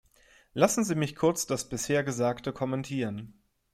Lassen 0.55 0.83
Sie 0.83 0.95
mich 0.95 1.15
kurz 1.15 1.45
das 1.45 1.69
bisher 1.69 2.03
gesagte 2.03 2.53
kommentieren. 2.53 3.39